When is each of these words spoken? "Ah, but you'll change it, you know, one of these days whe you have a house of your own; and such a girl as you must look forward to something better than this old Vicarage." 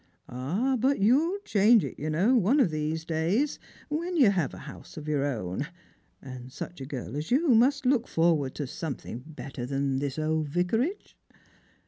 "Ah, 0.27 0.77
but 0.79 0.97
you'll 0.97 1.37
change 1.45 1.85
it, 1.85 1.99
you 1.99 2.09
know, 2.09 2.35
one 2.35 2.59
of 2.59 2.71
these 2.71 3.05
days 3.05 3.59
whe 3.87 4.09
you 4.17 4.31
have 4.31 4.51
a 4.51 4.57
house 4.65 4.97
of 4.97 5.07
your 5.07 5.23
own; 5.23 5.67
and 6.23 6.51
such 6.51 6.81
a 6.81 6.87
girl 6.87 7.15
as 7.15 7.29
you 7.29 7.49
must 7.49 7.85
look 7.85 8.07
forward 8.07 8.55
to 8.55 8.65
something 8.65 9.21
better 9.27 9.63
than 9.63 9.99
this 9.99 10.17
old 10.17 10.49
Vicarage." 10.49 11.15